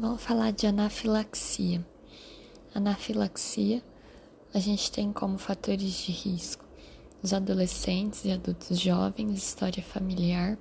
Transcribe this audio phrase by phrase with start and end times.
[0.00, 1.86] Vamos falar de anafilaxia.
[2.74, 3.82] Anafilaxia,
[4.54, 6.64] a gente tem como fatores de risco
[7.22, 10.56] os adolescentes e adultos jovens, história familiar,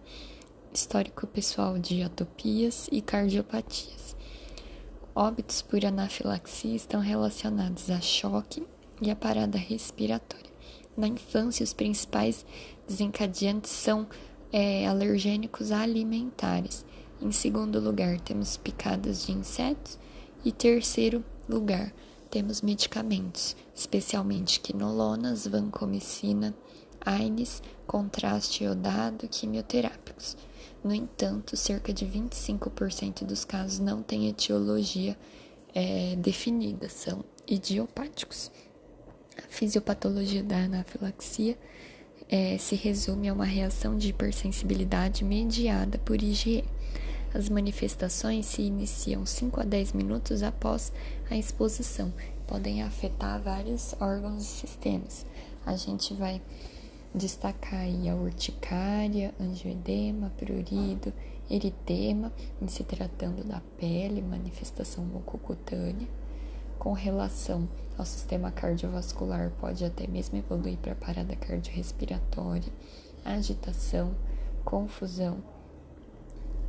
[0.74, 4.14] histórico pessoal de atopias e cardiopatias.
[5.16, 8.68] Óbitos por anafilaxia estão relacionados a choque
[9.02, 10.52] e a parada respiratória.
[10.98, 12.46] Na infância, os principais
[12.86, 14.06] desencadeantes são
[14.52, 16.86] é, alergênicos alimentares
[17.22, 19.98] em segundo lugar, temos picadas de insetos.
[20.44, 21.94] E terceiro lugar,
[22.32, 26.56] temos medicamentos, especialmente quinolonas, vancomicina,
[27.02, 30.38] AINES, contraste iodado, quimioterápicos.
[30.84, 35.18] No entanto, cerca de 25% dos casos não têm etiologia
[35.74, 38.50] é, definida, são idiopáticos.
[39.38, 41.58] A fisiopatologia da anafilaxia
[42.30, 46.64] é, se resume a uma reação de hipersensibilidade mediada por IgE.
[47.32, 50.92] As manifestações se iniciam 5 a 10 minutos após
[51.30, 52.12] a exposição.
[52.48, 55.28] Podem afetar vários órgãos e sistemas.
[55.64, 56.42] A gente vai
[57.14, 61.14] destacar aí a urticária, angioedema, prurido,
[61.48, 66.08] eritema, em se tratando da pele, manifestação mucocutânea.
[66.80, 72.72] Com relação ao sistema cardiovascular, pode até mesmo evoluir para parada cardiorrespiratória,
[73.24, 74.16] agitação,
[74.66, 75.44] confusão,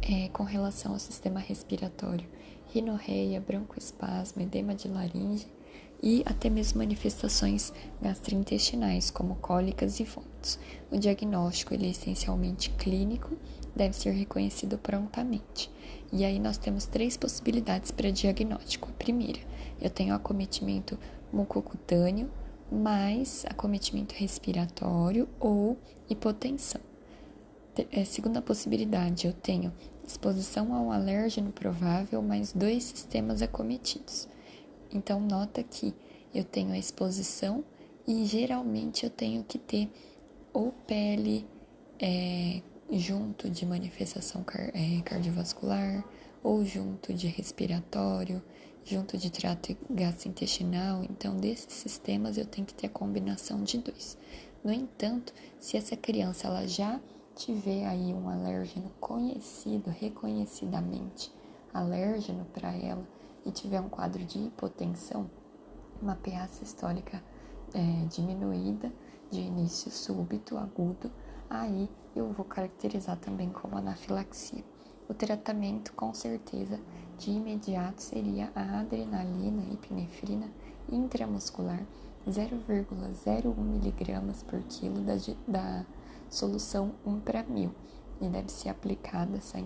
[0.03, 2.29] é, com relação ao sistema respiratório,
[2.73, 5.47] rinorreia, broncoespasmo, edema de laringe
[6.03, 10.59] e até mesmo manifestações gastrointestinais, como cólicas e vômitos.
[10.91, 13.37] O diagnóstico ele é essencialmente clínico,
[13.75, 15.71] deve ser reconhecido prontamente.
[16.12, 18.89] E aí nós temos três possibilidades para diagnóstico.
[18.89, 19.41] A primeira,
[19.81, 20.98] eu tenho acometimento
[21.33, 22.31] mucocutâneo,
[22.71, 25.78] mais acometimento respiratório ou
[26.09, 26.90] hipotensão.
[27.91, 29.73] É, segunda possibilidade, eu tenho
[30.06, 34.28] exposição a um alérgeno provável mais dois sistemas acometidos.
[34.92, 35.95] Então, nota que
[36.34, 37.64] eu tenho a exposição
[38.06, 39.88] e geralmente eu tenho que ter
[40.53, 41.47] ou pele
[41.99, 42.60] é,
[42.91, 46.05] junto de manifestação car é, cardiovascular,
[46.43, 48.43] ou junto de respiratório,
[48.84, 51.05] junto de trato gastrointestinal.
[51.05, 54.16] Então, desses sistemas eu tenho que ter a combinação de dois.
[54.65, 57.00] No entanto, se essa criança ela já
[57.41, 61.33] tiver aí um alérgeno conhecido, reconhecidamente
[61.73, 63.03] alérgeno para ela,
[63.47, 65.31] e tiver um quadro de hipotensão,
[66.03, 67.25] uma PA sistólica
[67.73, 68.93] é, diminuída,
[69.31, 71.11] de início súbito, agudo,
[71.49, 74.62] aí eu vou caracterizar também como anafilaxia.
[75.09, 76.79] O tratamento, com certeza,
[77.17, 80.50] de imediato seria a adrenalina e epinefrina
[80.91, 81.87] intramuscular
[82.29, 85.15] 0,01 miligramas por quilo da,
[85.49, 85.87] da
[86.31, 87.75] solução 1 para 1000
[88.21, 89.59] e deve ser aplicada essa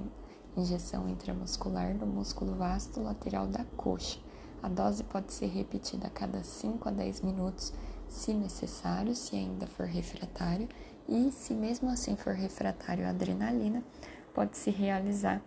[0.57, 4.19] injeção intramuscular no músculo vasto lateral da coxa.
[4.63, 7.73] A dose pode ser repetida a cada 5 a 10 minutos,
[8.09, 10.69] se necessário, se ainda for refratário,
[11.07, 13.85] e se mesmo assim for refratário à adrenalina,
[14.33, 15.43] pode-se realizar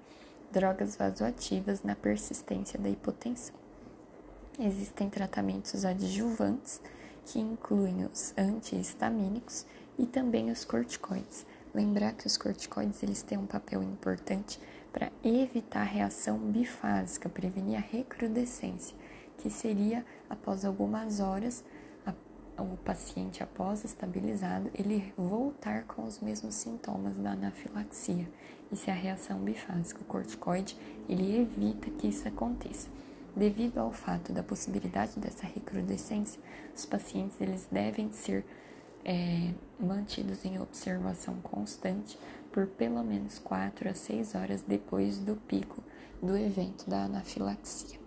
[0.52, 3.56] drogas vasoativas na persistência da hipotensão.
[4.60, 6.82] Existem tratamentos adjuvantes
[7.26, 9.66] que incluem os antihistamínicos
[9.98, 11.46] e também os corticoides.
[11.74, 14.60] Lembrar que os corticoides eles têm um papel importante
[14.92, 18.96] para evitar a reação bifásica, prevenir a recrudescência,
[19.38, 21.64] que seria após algumas horas
[22.64, 28.28] o paciente após estabilizado ele voltar com os mesmos sintomas da anafilaxia.
[28.72, 30.02] Isso é a reação bifásica.
[30.02, 32.90] O corticoide ele evita que isso aconteça.
[33.36, 36.42] Devido ao fato da possibilidade dessa recrudescência,
[36.76, 38.44] os pacientes eles devem ser
[39.06, 42.18] é, mantidos em observação constante
[42.52, 45.84] por pelo menos 4 a 6 horas depois do pico
[46.22, 48.07] do evento da anafilaxia.